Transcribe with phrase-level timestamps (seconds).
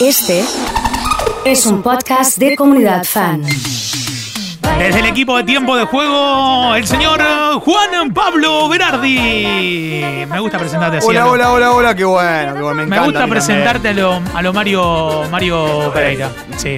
[0.00, 0.44] Este
[1.44, 3.42] es un podcast de comunidad fan.
[4.78, 7.20] Desde el equipo de tiempo de juego, el señor
[7.60, 10.24] Juan Pablo Berardi.
[10.30, 11.06] Me gusta presentarte así.
[11.08, 11.30] Hola, ¿no?
[11.30, 13.04] hola, hola, hola, qué bueno, qué bueno, me Me encanta.
[13.06, 16.30] gusta a mí presentarte a lo, a lo Mario, Mario Pereira.
[16.56, 16.76] Sí.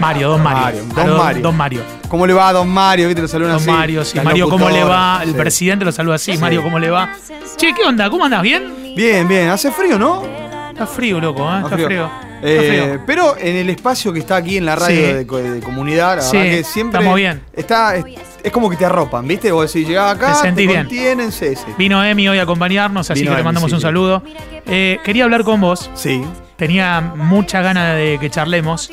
[0.00, 0.62] Mario, don Mario.
[0.62, 1.42] Mario, don Mario.
[1.42, 1.82] Don Mario.
[2.08, 3.06] ¿Cómo le va a Don Mario?
[3.06, 3.22] ¿Viste?
[3.22, 3.70] Lo saludan Don así.
[3.70, 4.20] Mario, sí.
[4.20, 5.20] Mario, ¿cómo le va?
[5.22, 5.36] El sí.
[5.36, 6.36] presidente lo saluda así.
[6.36, 7.10] Mario, ¿cómo le va?
[7.56, 8.10] Che, ¿qué onda?
[8.10, 8.42] ¿Cómo andas?
[8.42, 8.94] ¿Bien?
[8.96, 10.24] Bien, bien, hace frío, ¿no?
[10.70, 11.60] Está frío, loco, ¿eh?
[11.64, 12.25] Está frío.
[12.42, 15.12] Eh, pero en el espacio que está aquí en la radio Sí.
[15.14, 17.42] de, co- de comunidad, la Sí, verdad que siempre estamos bien.
[17.52, 18.04] Está, es,
[18.42, 19.50] es como que te arropan, ¿viste?
[19.52, 20.76] Vos decís, llegás acá, Te bien.
[20.82, 21.54] contienen, sí.
[21.78, 24.22] Vino Emi hoy a acompañarnos, así Vino que le mandamos un saludo.
[24.66, 25.90] Eh, quería hablar con vos.
[25.94, 26.22] Sí.
[26.56, 28.90] Tenía mucha ganas de que charlemos.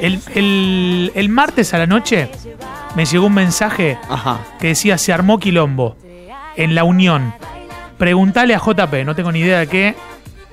[0.00, 2.28] El, el- el martes a la noche
[2.94, 4.40] me llegó un mensaje Ajá.
[4.60, 5.96] que decía se armó quilombo
[6.56, 7.34] en la Unión.
[7.98, 9.94] Preguntale a JP, no tengo ni idea de qué.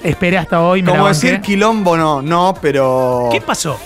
[0.03, 1.27] Esperé hasta hoy, me la Como banqué.
[1.27, 3.29] decir quilombo, no, no, pero.
[3.31, 3.79] ¿Qué pasó?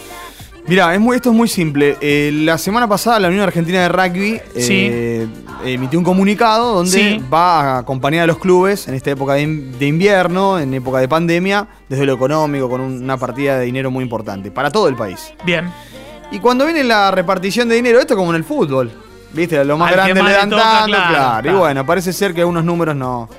[0.68, 1.96] Mira, es muy, esto es muy simple.
[2.02, 4.88] Eh, la semana pasada la Unión Argentina de Rugby Sí.
[4.92, 5.28] eh,
[5.64, 7.24] emitió un comunicado donde Sí.
[7.34, 10.98] va a acompañar a los clubes en esta época de, in- de invierno, en época
[11.00, 14.90] de pandemia, desde lo económico, con un- una partida de dinero muy importante para todo
[14.90, 15.34] el país.
[15.46, 15.72] Bien.
[16.32, 18.92] Y cuando viene la repartición de dinero, esto es como en el fútbol.
[19.34, 19.64] ¿Viste?
[19.64, 21.52] Lo más Al grande más le dan tanto, claro, claro.
[21.52, 23.30] Y bueno, parece ser que algunos números no,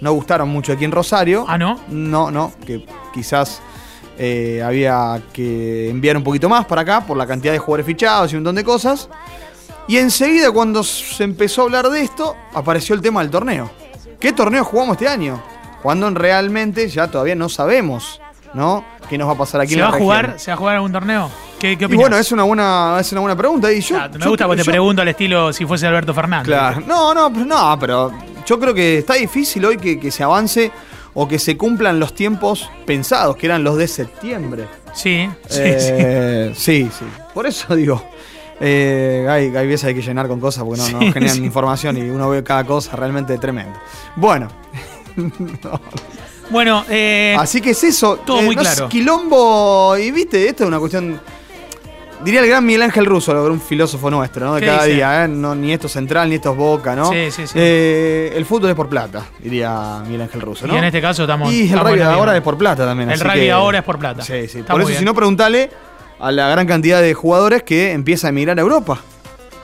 [0.00, 1.44] no gustaron mucho aquí en Rosario.
[1.48, 1.78] Ah, ¿no?
[1.88, 3.60] No, no, que quizás
[4.18, 8.32] eh, había que enviar un poquito más para acá por la cantidad de jugadores fichados
[8.32, 9.08] y un montón de cosas.
[9.88, 13.70] Y enseguida cuando se empezó a hablar de esto, apareció el tema del torneo.
[14.18, 15.40] ¿Qué torneo jugamos este año?
[15.82, 18.20] Cuando realmente ya todavía no sabemos,
[18.54, 18.84] ¿no?
[19.08, 20.22] ¿Qué nos va a pasar aquí ¿Se en va la a jugar?
[20.22, 20.38] región?
[20.40, 21.30] ¿Se va a jugar algún torneo?
[21.60, 23.70] ¿Qué, qué Y bueno, es una buena, es una buena pregunta.
[23.72, 26.46] Y yo, me yo- gusta porque te yo- pregunto al estilo si fuese Alberto Fernández.
[26.48, 26.80] Claro.
[26.84, 28.10] No, no, no, pero
[28.46, 30.70] yo creo que está difícil hoy que, que se avance
[31.14, 34.66] o que se cumplan los tiempos pensados, que eran los de septiembre.
[34.94, 37.04] Sí, sí, Eh, sí, sí.
[37.34, 38.02] Por eso digo.
[38.60, 41.44] eh, hay, hay veces hay que llenar con cosas porque no, no Sí, generan sí.
[41.44, 43.78] información y uno ve cada cosa realmente tremendo.
[44.16, 44.48] Bueno.
[46.50, 48.18] Bueno, eh, así que es eso.
[48.18, 48.88] todo muy no es claro.
[48.88, 49.96] quilombo.
[49.98, 51.20] Y viste, esto es una cuestión.
[52.24, 54.54] Diría el gran Miguel Ángel Russo, lo que era un filósofo nuestro, ¿no?
[54.54, 54.96] De ¿Qué cada dice?
[54.96, 55.28] día, ¿eh?
[55.28, 57.10] No, ni esto es central, ni esto es boca, ¿no?
[57.12, 57.52] Sí, sí, sí.
[57.54, 60.74] Eh, el fútbol es por plata, diría Miguel Ángel Russo, ¿no?
[60.74, 61.52] y en este caso estamos.
[61.52, 63.10] Y el rugby ahora es por plata también.
[63.10, 64.22] El rugby que- ahora es por plata.
[64.22, 64.60] Sí, sí.
[64.60, 64.98] Está Por eso, bien.
[65.00, 65.70] si no, preguntale
[66.18, 68.98] a la gran cantidad de jugadores que empieza a emigrar a Europa.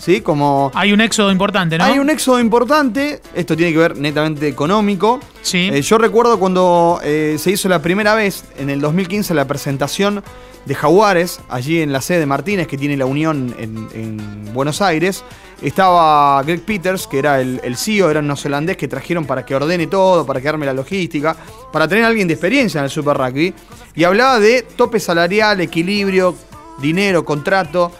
[0.02, 0.20] ¿Sí?
[0.20, 0.72] Como.
[0.74, 1.84] Hay un éxodo importante, ¿no?
[1.84, 5.20] Hay un éxodo importante, esto tiene que ver netamente económico.
[5.42, 5.70] Sí.
[5.72, 10.24] Eh, yo recuerdo cuando eh, se hizo la primera vez, en el 2015, la presentación
[10.64, 14.82] de Jaguares, allí en la sede de Martínez, que tiene la unión en, en Buenos
[14.82, 15.22] Aires.
[15.62, 19.54] Estaba Greg Peters, que era el, el CEO, era un neozelandés que trajeron para que
[19.54, 21.36] ordene todo, para que arme la logística,
[21.72, 23.54] para tener a alguien de experiencia en el Super Rugby.
[23.94, 26.34] Y hablaba de tope salarial, equilibrio,
[26.80, 27.92] dinero, contrato.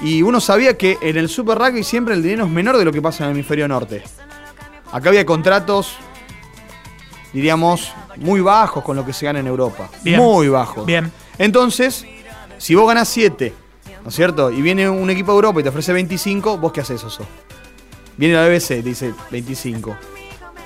[0.00, 2.92] Y uno sabía que en el Super Rugby siempre el dinero es menor de lo
[2.92, 4.02] que pasa en el hemisferio norte.
[4.92, 5.96] Acá había contratos,
[7.32, 9.88] diríamos, muy bajos con lo que se gana en Europa.
[10.02, 10.18] Bien.
[10.18, 10.86] Muy bajos.
[10.86, 11.10] Bien.
[11.38, 12.04] Entonces,
[12.58, 13.52] si vos ganás 7,
[14.02, 14.50] ¿no es cierto?
[14.50, 17.26] Y viene un equipo de Europa y te ofrece 25, ¿vos qué haces, Oso?
[18.16, 19.96] Viene la BBC te dice 25.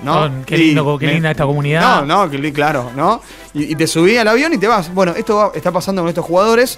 [0.03, 0.25] ¿No?
[0.25, 2.03] Oh, qué Y lindo, qué linda esta comunidad.
[2.05, 3.21] No, no, claro, ¿no?
[3.53, 4.93] Y, y te subí al avión y te vas.
[4.93, 6.77] Bueno, esto va- está pasando con estos jugadores.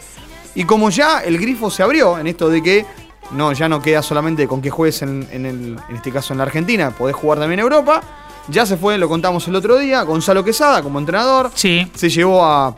[0.56, 2.86] Y como ya el grifo se abrió en esto de que
[3.32, 6.38] no, ya no queda solamente con que juegues en, en el- en este caso en
[6.38, 8.02] la Argentina, podés jugar también en Europa.
[8.48, 11.52] Ya se fue, lo contamos el otro día, Gonzalo Quesada como entrenador.
[11.56, 11.92] Sí.
[11.96, 12.76] Se llevó a,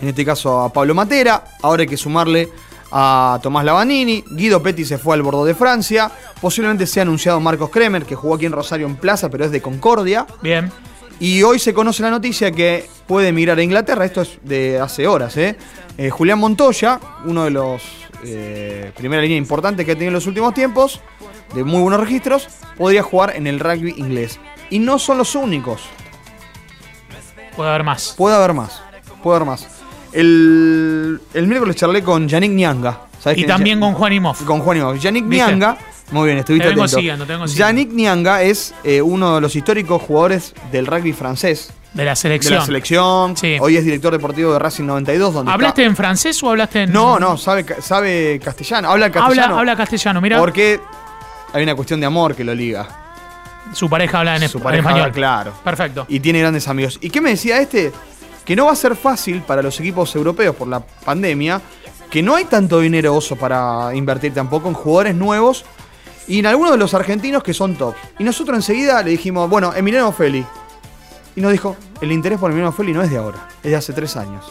[0.00, 1.42] en este caso, a Pablo Matera.
[1.62, 2.48] Ahora hay que sumarle
[2.92, 4.22] a Tomás Lavanini.
[4.30, 6.10] Guido Petti se fue al Bordeaux de Francia.
[6.40, 9.60] Posiblemente sea anunciado Marcos Kremer, que jugó aquí en Rosario en Plaza, pero es de
[9.60, 10.24] Concordia.
[10.40, 10.70] Bien.
[11.22, 14.04] Y hoy se conoce la noticia que puede emigrar a Inglaterra.
[14.04, 15.56] Esto es de hace horas, ¿eh?
[15.96, 17.80] Eh, Julián Montoya, uno de los
[18.24, 21.00] eh, primera línea importantes que ha tenido en los últimos tiempos,
[21.54, 24.40] de muy buenos registros, podría jugar en el rugby inglés.
[24.68, 25.82] Y no son los únicos.
[27.54, 28.14] Puede haber más.
[28.18, 28.82] Puede haber más.
[29.22, 29.68] Puede haber más.
[30.10, 33.02] El, el miércoles charlé con Yannick Nianga.
[33.20, 34.42] ¿sabés Y también con Juan Imhoff.
[34.42, 34.98] Con Juan.
[34.98, 35.46] Yannick ¿Viste?
[35.46, 35.78] Nianga.
[36.12, 36.98] Muy bien, estuviste Te vengo atento.
[36.98, 37.46] siguiendo, te vengo.
[37.46, 41.72] Yannick Nianga es eh, uno de los históricos jugadores del rugby francés.
[41.94, 42.54] De la De selección.
[42.58, 43.36] la selección.
[43.36, 43.56] Sí.
[43.60, 45.34] Hoy es director deportivo de Racing 92.
[45.34, 46.92] Donde ¿Hablaste está- en francés o hablaste en.?
[46.92, 48.90] No, no, sabe, sabe castellano.
[48.90, 49.58] Habla castellano.
[49.58, 50.38] habla castellano, mira.
[50.38, 50.80] Porque
[51.52, 52.86] hay una cuestión de amor que lo liga.
[53.74, 55.00] Su pareja habla en, Su en pareja español.
[55.02, 55.52] habla, claro.
[55.64, 56.04] Perfecto.
[56.08, 56.98] y tiene grandes amigos.
[57.00, 57.92] ¿Y qué me decía este?
[58.44, 61.60] Que no va a ser fácil para los equipos europeos por la pandemia,
[62.10, 65.64] que no hay tanto dinero oso para invertir tampoco en jugadores nuevos
[66.28, 67.94] y en algunos de los argentinos que son top.
[68.18, 70.44] Y nosotros enseguida le dijimos, bueno, Emiliano Feli.
[71.34, 73.92] Y nos dijo, el interés por Emiliano Feli no es de ahora, es de hace
[73.92, 74.44] tres años.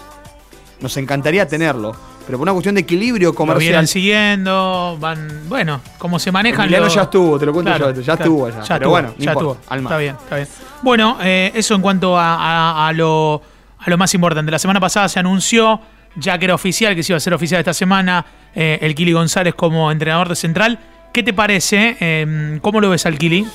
[0.82, 1.96] nos encantaría tenerlo.
[2.26, 3.70] Pero por una cuestión de equilibrio Lo comercial.
[3.72, 5.42] vienen siguiendo, van.
[5.48, 8.22] Bueno, como se manejan Emiliano los- ya estuvo, te lo cuento Claro, yo, ya claro,
[8.24, 8.56] estuvo allá.
[8.62, 9.92] ya pero estuvo, bueno, no ya importa, al mar.
[9.92, 10.48] Está bien, está bien.
[10.82, 13.42] Bueno, eh, eso en cuanto a, a- a lo,
[13.78, 14.52] a lo más importante.
[14.52, 15.82] La semana pasada se anunció,
[16.16, 18.26] ya que era oficial, que se iba a ser oficial esta semana,
[18.56, 20.80] eh, el Kili González como entrenador de Central.
[21.12, 21.98] ¿Qué te parece?
[22.00, 23.46] Eh, ¿Cómo lo ves al Kili?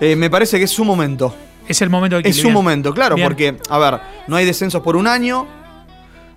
[0.00, 1.34] Eh, me parece que es su momento.
[1.68, 2.34] Es el momento del Kili.
[2.34, 3.28] Es su momento, claro, Bien.
[3.28, 5.46] porque, a ver, no hay descensos por un año.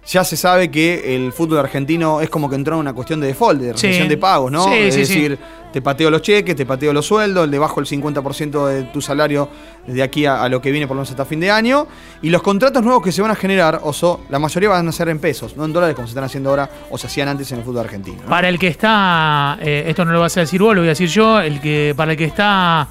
[0.08, 3.28] Ya se sabe que el fútbol argentino es como que entró en una cuestión de
[3.28, 3.88] default, de Sí.
[4.08, 4.66] de pagos, ¿no?
[4.66, 5.40] Sí, es sí, decir,
[5.74, 9.50] te pateo los cheques, te pateo los sueldos, le bajo el 50% de tu salario
[9.88, 11.88] desde aquí a, a lo que viene por lo menos hasta fin de año.
[12.22, 15.10] Y los contratos nuevos que se van a generar, Oso, la mayoría van a ser
[15.10, 17.58] en pesos, no en dólares como se están haciendo ahora o se hacían antes en
[17.60, 18.18] el fútbol argentino.
[18.24, 18.30] ¿no?
[18.30, 20.92] Para el que está, eh, esto no lo vas a decir vos, lo voy a
[20.92, 22.88] decir yo, el que para el que está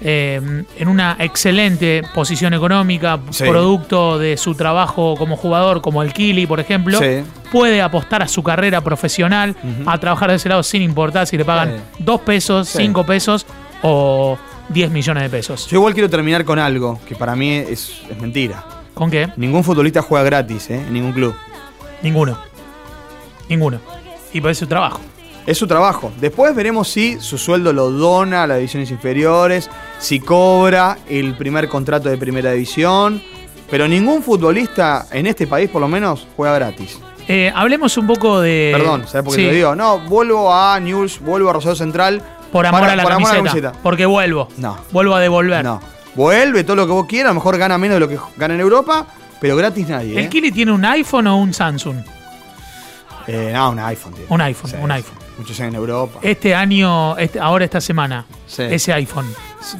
[0.00, 3.44] eh, en una excelente posición económica, Sí.
[3.44, 7.22] producto de su trabajo como jugador, como el Kili, por ejemplo, Sí.
[7.50, 9.56] puede apostar a su carrera profesional,
[9.86, 12.04] a trabajar de ese lado sin importar si le pagan Sí.
[12.04, 12.68] 2 pesos.
[12.68, 13.46] 5 pesos
[13.82, 15.66] o 10 millones de pesos.
[15.68, 18.64] Yo igual quiero terminar con algo que para mí es, es mentira.
[18.94, 19.28] ¿Con qué?
[19.36, 20.76] Ningún futbolista juega gratis, ¿eh?
[20.86, 21.34] En ningún club.
[22.02, 22.38] Ninguno.
[23.48, 23.80] Ninguno.
[24.32, 25.00] Y por eso trabajo.
[25.48, 26.12] Es su trabajo.
[26.20, 31.70] Después veremos si su sueldo lo dona a las divisiones inferiores, si cobra el primer
[31.70, 33.22] contrato de primera división.
[33.70, 36.98] Pero ningún futbolista en este país, por lo menos, juega gratis.
[37.26, 38.72] Eh, hablemos un poco de.
[38.76, 39.48] Perdón, ¿sabes por qué Sí.
[39.48, 39.74] te digo?
[39.74, 42.20] No, vuelvo a News, vuelvo a Rosario Central.
[42.52, 44.48] Por amor, para- a, la por amor camiseta, Porque vuelvo.
[44.58, 44.76] No.
[44.92, 45.64] Vuelvo a devolver.
[45.64, 45.80] No.
[46.14, 48.52] Vuelve todo lo que vos quieras, a lo mejor gana menos de lo que gana
[48.52, 49.06] en Europa,
[49.40, 50.12] pero gratis nadie.
[50.18, 50.28] ¿El ¿eh?
[50.28, 51.96] Kili tiene un iPhone o un Samsung?
[53.26, 54.12] Eh, no, un iPhone.
[54.12, 54.24] tío.
[54.28, 55.27] Un iPhone, un iPhone.
[55.38, 56.18] Muchos años en Europa.
[56.22, 58.62] Este año, este, ahora esta semana, Sí.
[58.62, 59.26] ese iPhone,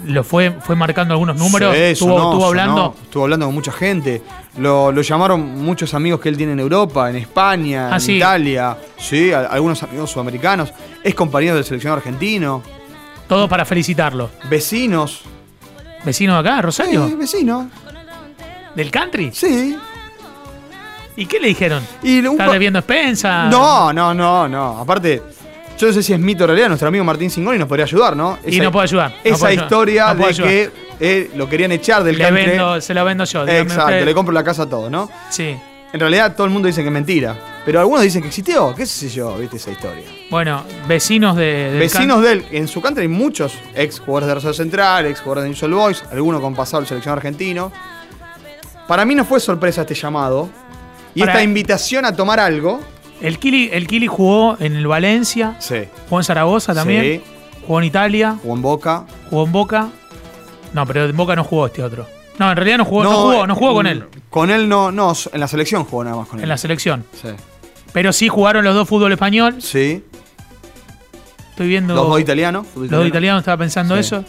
[0.05, 1.75] ¿lo fue, fue marcando algunos números?
[1.75, 2.77] Sí, ¿Estuvo, sonó, estuvo hablando?
[2.77, 2.95] sonó.
[3.03, 4.23] Estuvo hablando con mucha gente.
[4.59, 8.17] Lo, lo llamaron muchos amigos que él tiene en Europa, en España, Ah, en sí.
[8.19, 8.77] Italia.
[8.99, 10.73] Sí, a- algunos amigos sudamericanos.
[11.03, 12.63] Es compañero del seleccionado argentino.
[13.27, 14.31] Todo para felicitarlo.
[14.49, 15.23] Vecinos.
[16.05, 17.09] ¿Vecino de acá, Rosario?
[17.09, 17.67] Sí, vecinos.
[18.77, 19.31] ¿Del country?
[19.35, 19.77] Sí.
[21.17, 21.83] ¿Y qué le dijeron?
[22.03, 23.47] Y un ¿Está pa- debiendo expensa?
[23.49, 24.79] No, no, no, no.
[24.79, 25.21] Aparte,
[25.79, 26.69] yo no sé si es mito o realidad.
[26.69, 28.39] Nuestro amigo Martín Singoni nos podría ayudar, ¿no?
[28.47, 29.11] Y no puede ayudar.
[29.13, 30.51] no Esa ayudar, historia no de ayudar.
[30.51, 30.71] que
[31.01, 32.45] eh, lo querían echar del Le country.
[32.47, 33.47] vendo, se lo vendo yo.
[33.47, 34.05] Exacto, usted.
[34.05, 35.09] le compro la casa a todo, ¿no?
[35.31, 35.57] Sí.
[35.91, 37.37] En realidad todo el mundo dice que es mentira.
[37.65, 38.75] Pero algunos dicen que existió.
[38.75, 39.37] ¿Qué sé yo?
[39.39, 40.05] ¿Viste esa historia?
[40.31, 41.71] Bueno, vecinos de.
[41.71, 45.21] del Vecinos de él, en su country hay muchos ex jugadores de Rosario Central, ex
[45.21, 47.73] jugadores de Soul Boys, algunos con pasado al seleccionado argentino.
[48.87, 50.49] Para mí no fue sorpresa este llamado.
[51.15, 52.81] Y Para- esta invitación a tomar algo.
[53.21, 55.85] El Kili, el Kili jugó en el Valencia, Sí.
[56.09, 57.21] jugó en Zaragoza también, Sí.
[57.67, 59.05] jugó en Italia, Jugó en Boca.
[59.31, 59.89] jugó en Boca.
[60.73, 62.07] No, pero en Boca no jugó este otro.
[62.39, 64.93] No, en realidad no jugó, no, jugó, no jugó con mm, él Con él no,
[64.93, 66.45] no, en la selección jugó nada más con él.
[66.45, 67.05] en la selección.
[67.21, 67.29] Sí.
[67.93, 69.61] Pero sí jugaron los dos fútbol español.
[69.61, 70.05] Sí.
[71.51, 71.95] Estoy viendo.
[71.97, 72.67] Los dos italianos.
[72.77, 74.01] Los dos italianos, estaba pensando Sí.
[74.01, 74.25] eso.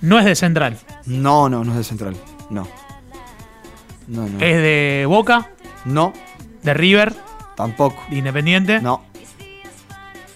[0.00, 2.14] No es de Central, No, no, no es de Central.
[2.48, 2.66] No.
[4.06, 4.38] No, no.
[4.38, 5.50] es de Boca,
[5.84, 6.12] No,
[6.62, 7.12] de River,
[7.58, 8.02] tampoco.
[8.08, 8.80] de Independiente.
[8.80, 9.02] No,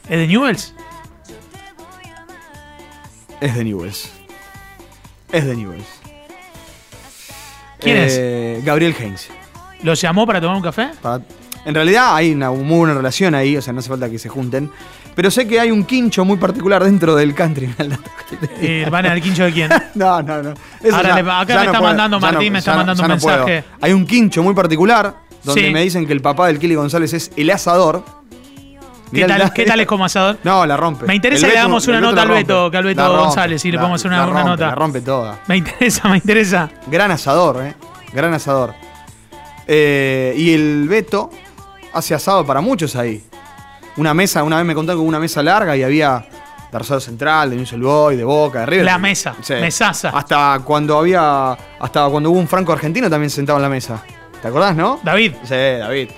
[0.09, 0.75] ¿Es de Newells?
[3.41, 4.11] es de Newells.
[5.33, 5.87] Es de Newells.
[7.81, 8.65] ¿Quién es?
[8.65, 9.29] Gabriel Heinz.
[9.83, 10.91] ¿Lo llamó para tomar un café?
[11.01, 11.23] Para-
[11.65, 14.29] En realidad hay una muy buena relación ahí, o sea, no hace falta que se
[14.29, 14.71] junten.
[15.15, 17.75] Pero sé que hay un quincho muy particular dentro del country.
[18.63, 19.69] Eh, ¿Van al quincho de quién?
[19.95, 20.55] no, no, no.
[20.83, 23.09] Eso Ahora ya- le- acá ya me está puedo, mandando Martín, me está mandando un
[23.09, 23.63] mensaje.
[23.81, 25.71] Hay un quincho muy particular donde Sí.
[25.73, 28.05] me dicen que el papá del Kili González es el asador.
[29.13, 30.39] ¿Qué tal, da- ¿Qué tal es como asador?
[30.43, 31.05] No, la rompe.
[31.07, 32.43] Me interesa que le el una nota al rompe.
[32.45, 34.67] Beto, que al Beto rompe, González, sí, le podemos hacer una, la una rompe, nota.
[34.69, 35.39] La rompe toda.
[35.49, 36.71] Me interesa, me interesa.
[36.87, 37.75] Gran asador, ¿eh?
[38.15, 38.73] Gran asador.
[39.67, 41.31] Eh, y el Beto
[41.93, 43.23] hace asado para muchos ahí.
[43.99, 46.25] Una mesa, una vez me contaron con una mesa larga y había
[46.73, 48.85] de Rosario Central, de Newell's Boy, de Boca, de River.
[48.87, 50.09] La mesa, mesaza.
[50.09, 54.03] Hasta cuando había, hasta cuando hubo un franco argentino también sentado en la mesa.
[54.43, 55.01] ¿Te acordás, no?
[55.03, 56.09] David, Sí, David.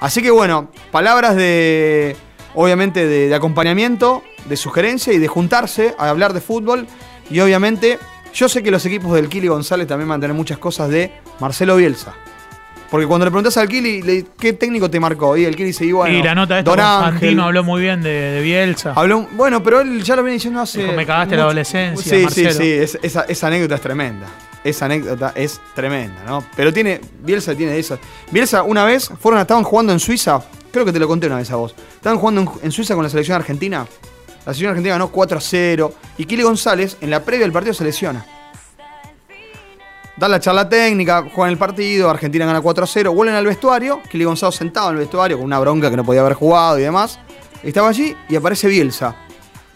[0.00, 2.16] Así que bueno, palabras de,
[2.54, 6.86] obviamente, de, de acompañamiento, de sugerencia y de juntarse a hablar de fútbol.
[7.30, 7.98] Y obviamente,
[8.34, 11.12] yo sé que los equipos del Kili González también van a tener muchas cosas de
[11.40, 12.12] Marcelo Bielsa.
[12.90, 15.36] Porque cuando le preguntás al Kili, le- ¿qué técnico te marcó?
[15.36, 17.40] Y el Kili se iba y la nota de esta Don Ángel.
[17.40, 18.92] Habló muy bien de, de Bielsa.
[18.94, 20.82] Habló bueno, pero él ya lo viene diciendo hace.
[20.82, 22.50] Dijo, "Me cagaste la adolescencia, Sí, Marcelo".
[22.52, 22.72] sí, sí.
[22.72, 24.26] es- esa, esa anécdota es tremenda.
[24.64, 26.42] Esa anécdota es tremenda, ¿no?
[26.56, 27.00] Pero tiene.
[27.20, 27.98] Bielsa tiene eso.
[28.30, 30.42] Bielsa, una vez, fueron, estaban jugando en Suiza.
[30.72, 31.74] Creo que te lo conté una vez a vos.
[31.94, 33.86] Estaban jugando en, Suiza con la selección argentina.
[34.46, 35.94] La selección argentina ganó 4 a 0.
[36.16, 38.24] Y Kili González, en la previa del partido, se lesiona.
[40.16, 44.00] Dan la charla técnica, juegan el partido, Argentina gana 4 a 0, vuelven al vestuario,
[44.08, 46.82] Kili Gonzalo sentado en el vestuario con una bronca que no podía haber jugado y
[46.82, 47.18] demás.
[47.64, 49.16] Estaba allí y aparece Bielsa.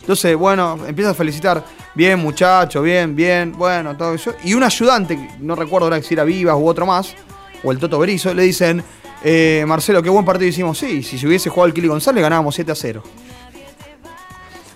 [0.00, 1.64] Entonces, bueno, empieza a felicitar,
[1.98, 4.32] bien muchacho, bien, bien, bueno, todo eso.
[4.44, 7.16] Y un ayudante, no recuerdo ahora si era Vivas u otro más,
[7.64, 8.84] o el Toto Berizo, le dicen,
[9.24, 10.78] eh, Marcelo, qué buen partido hicimos.
[10.78, 13.02] Sí, si se hubiese jugado el Kili González ganábamos 7 a 0.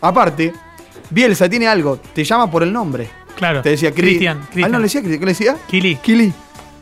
[0.01, 0.53] Aparte,
[1.11, 3.09] Bielsa tiene algo, te llama por el nombre.
[3.37, 3.63] Claro.
[3.63, 3.93] Te decía.
[3.93, 4.41] Cristian.
[4.43, 4.73] Ah, Cristian.
[4.73, 5.57] no le decía, ¿qué le decía?
[5.69, 5.95] Kili.
[6.03, 6.33] Kili.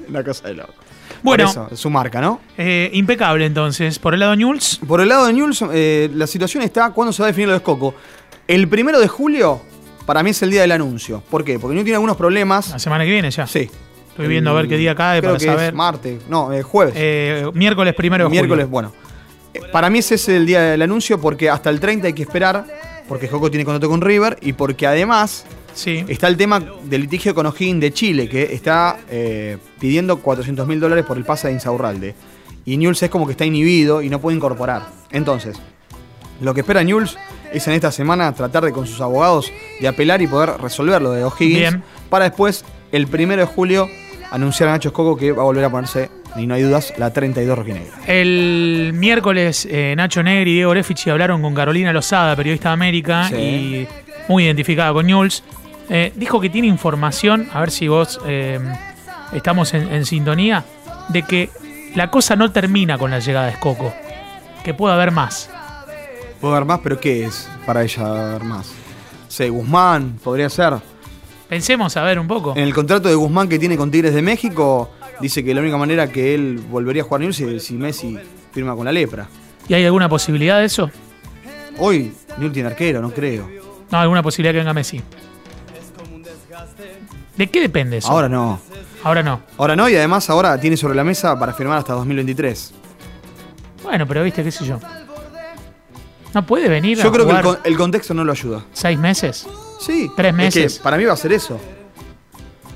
[0.09, 0.73] La cosa de loco.
[1.23, 1.51] Bueno.
[1.51, 2.41] Eso, es su marca, ¿no?
[2.57, 3.99] Eh, impecable entonces.
[3.99, 7.23] Por el lado Newell's, Por el lado de Newell's, eh, la situación está cuando se
[7.23, 7.95] va a definir lo de Escoco.
[8.49, 9.61] El primero de julio,
[10.11, 11.23] para mí es el día del anuncio.
[11.31, 11.61] ¿Por qué?
[11.61, 12.71] Porque Newell's tiene algunos problemas.
[12.71, 13.47] la semana que viene ya.
[13.47, 13.71] Sí.
[14.09, 15.69] Estoy viendo a ver qué día cae Creo para que saber.
[15.69, 16.95] Es martes, no, eh, jueves.
[16.97, 18.69] Eh, miércoles primero de Miércoles, julio.
[18.73, 18.93] bueno.
[19.55, 22.23] Eh, Para mí ese es el día del anuncio porque hasta el 30 hay que
[22.23, 22.67] esperar,
[23.07, 26.05] porque Escoco tiene contrato con River y porque además Sí.
[26.09, 30.81] está el tema del litigio con O'Higgins de Chile, que está eh, pidiendo 400 mil
[30.81, 32.17] dólares por el pase de Insaurralde.
[32.64, 34.88] Y Newell's es como que está inhibido y no puede incorporar.
[35.12, 35.57] Entonces,
[36.40, 37.17] lo que espera Newell's
[37.52, 41.12] es en esta semana tratar de con sus abogados de apelar y poder resolver lo
[41.12, 41.78] de O'Higgins
[42.09, 43.88] para después, el primero de julio,
[44.30, 47.12] anunciar a Nacho Escoco que va a volver a ponerse, y no hay dudas, la
[47.12, 47.92] 32 rojinegra.
[48.07, 53.26] El miércoles eh, Nacho Negri y Diego Orefici hablaron con Carolina Lozada, periodista de América,
[53.28, 53.35] Sí.
[53.37, 53.88] y
[54.28, 55.42] muy identificada con Newell's.
[55.88, 58.61] Eh, dijo que tiene información, a ver si vos eh,
[59.33, 60.64] estamos en, en sintonía,
[61.09, 61.50] de que
[61.97, 63.92] la cosa no termina con la llegada de Escoco,
[64.64, 65.50] que puede haber más.
[66.41, 66.81] ¿Puedo ver más?
[66.81, 68.73] ¿Pero qué es para ella ver más?
[69.29, 70.75] Sí, Guzmán, podría ser.
[71.49, 72.53] Pensemos a ver un poco.
[72.57, 75.77] En el contrato de Guzmán que tiene con Tigres de México, dice que la única
[75.77, 78.19] manera que él volvería a jugar Newell's es si Messi
[78.53, 79.29] firma con la lepra.
[79.69, 80.91] ¿Y hay alguna posibilidad de eso?
[81.79, 83.49] Hoy Newell's tiene arquero, no creo.
[83.91, 85.03] No, alguna posibilidad que venga Messi.
[87.37, 88.11] ¿De qué depende eso?
[88.11, 88.61] Ahora no.
[89.03, 89.41] Ahora no.
[89.59, 92.73] Ahora no, y además ahora tiene sobre la mesa para firmar hasta 2023.
[93.83, 94.79] Bueno, pero viste, qué sé yo.
[96.35, 98.65] No puede venir Yo a creo que el, jugar con- el contexto no lo ayuda.
[98.73, 99.47] seis meses.
[99.81, 100.11] Sí.
[100.17, 100.75] Tres es meses.
[100.79, 101.59] que para mí va a ser eso.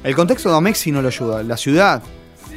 [0.02, 1.42] El contexto de Messi no lo ayuda.
[1.42, 2.02] La ciudad.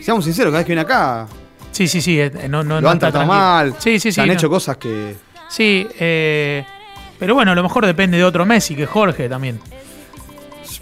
[0.01, 1.27] Seamos sinceros, cada vez que viene acá,
[1.71, 2.19] Sí, sí, sí.
[2.19, 3.27] eh, No, no, lo no han está tratado tranquilo.
[3.27, 3.75] mal.
[3.79, 4.21] Sí, sí, se sí.
[4.21, 4.33] han no.
[4.33, 5.15] hecho cosas que.
[5.49, 6.65] Sí, eh,
[7.19, 9.59] pero bueno, a lo mejor depende de otro Messi, que Jorge también.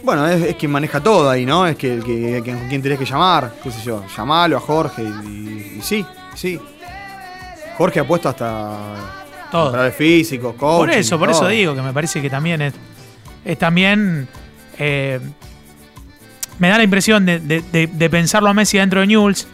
[0.03, 1.65] Bueno, es, es quien maneja todo ahí, ¿no?
[1.67, 4.59] Es que, el que, que- con quien tenés que llamar, qué sé yo, llamalo a
[4.59, 6.05] Jorge y, y sí,
[6.35, 6.59] sí.
[7.77, 9.24] Jorge ha puesto hasta
[9.71, 9.91] Todo.
[9.91, 10.79] físicos, coach.
[10.79, 12.73] Por eso, por eso digo que me parece que también es,
[13.43, 14.27] es también.
[14.77, 15.19] eh,
[16.59, 19.47] me da la impresión de, de- de- de pensarlo a Messi dentro de Newell's.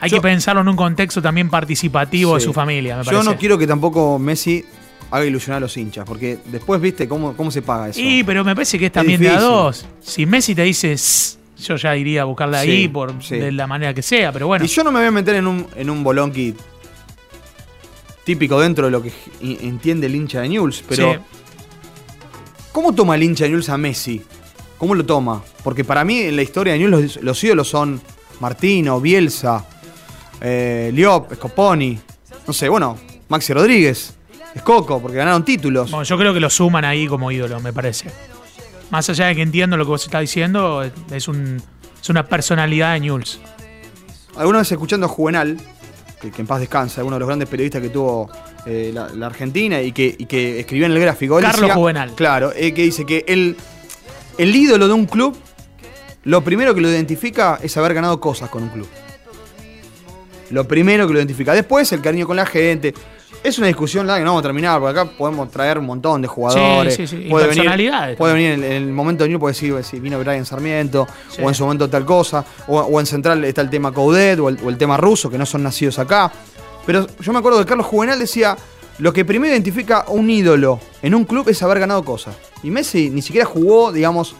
[0.00, 2.46] Hay Yo- que pensarlo en un contexto también participativo de Sí.
[2.46, 4.64] su familia, me Yo no quiero que tampoco Messi
[5.10, 8.00] haga ilusionar a los hinchas, porque después, viste, cómo, cómo se paga eso.
[8.00, 9.86] Y, pero me parece que es también de a dos.
[10.00, 10.94] Si Messi te dice,
[11.58, 13.36] yo ya iría a buscarla ahí Sí, por sí.
[13.36, 14.64] de la manera que sea, pero bueno.
[14.64, 16.54] Y yo no me voy a meter en un, en un bolonqui
[18.28, 21.18] típico dentro de lo que entiende el hincha de Newell's, pero Sí.
[22.72, 24.20] ¿cómo toma el hincha de Newell's a Messi?
[24.76, 25.42] ¿Cómo lo toma?
[25.64, 28.00] Porque para mí en la historia de Newell's los, los ídolos son
[28.40, 29.64] Martino, Bielsa,
[30.42, 31.98] eh, Liop, Scoponi,
[32.46, 32.98] no sé, bueno,
[33.30, 34.14] Maxi Rodríguez,
[34.54, 35.90] Escoco, porque ganaron títulos.
[35.90, 38.10] Bueno, yo creo que lo suman ahí como ídolo, me parece.
[38.90, 41.62] Más allá de que entiendo lo que vos estás diciendo, es, un,
[42.02, 43.40] es una personalidad de Newell's.
[44.36, 45.56] Alguna vez escuchando a Juvenal,
[46.20, 48.30] que, que en paz descansa, uno de los grandes periodistas que tuvo
[48.66, 51.38] eh, la, la Argentina y que, y que escribió en el gráfico.
[51.38, 52.12] él Carlos Juvenal.
[52.14, 53.56] Claro, eh, que dice que el,
[54.36, 55.36] el ídolo de un club,
[56.24, 58.88] lo primero que lo identifica es haber ganado cosas con un club.
[60.50, 61.52] Lo primero que lo identifica.
[61.52, 62.94] Después el cariño con la gente.
[63.42, 66.20] Es una discusión larga que no vamos a terminar, porque acá podemos traer un montón
[66.20, 66.94] de jugadores.
[66.94, 68.60] Sí, sí, Puede venir, personalidades puede también.
[68.60, 71.06] venir en, el momento de New, puede decir, si vino Brian Sarmiento,
[71.42, 74.48] o en su momento tal cosa, o, o en Central está el tema Coudet, o
[74.48, 76.32] el, o el tema ruso, que no son nacidos acá.
[76.84, 78.56] Pero yo me acuerdo que Carlos Juvenal decía,
[78.98, 82.36] lo que primero identifica a un ídolo en un club es haber ganado cosas.
[82.62, 84.34] Y Messi ni siquiera jugó, digamos,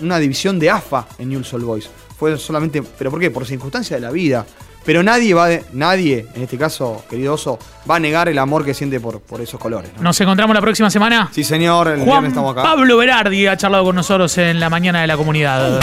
[0.00, 1.90] una división de AFA en Newell's Old Boys.
[2.18, 3.30] Fue solamente, ¿pero por qué?
[3.30, 4.44] Por circunstancias de la vida.
[4.84, 7.58] Pero nadie va, de- nadie, en este caso, querido Oso,
[7.90, 9.90] va a negar el amor que siente por, por esos colores.
[9.96, 10.02] ¿no?
[10.02, 11.28] Nos encontramos la próxima semana.
[11.32, 12.62] Sí, señor, el viernes Juan estamos acá.
[12.62, 15.80] Pablo Berardi ha charlado con nosotros en la mañana de la comunidad.